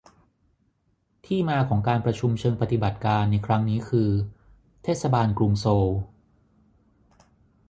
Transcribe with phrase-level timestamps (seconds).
[1.25, 4.09] ที่มาของการประชุมเชิงปฏิบัติการในครั้งนี้คือ
[4.83, 5.89] เทศบาลกรุงโซล